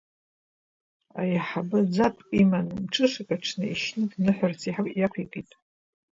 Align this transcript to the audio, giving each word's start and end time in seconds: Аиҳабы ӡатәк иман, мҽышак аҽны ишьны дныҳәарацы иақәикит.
Аиҳабы 1.19 1.79
ӡатәк 1.93 2.27
иман, 2.41 2.67
мҽышак 2.83 3.29
аҽны 3.35 3.65
ишьны 3.73 4.03
дныҳәарацы 4.11 4.69
иақәикит. 4.99 5.49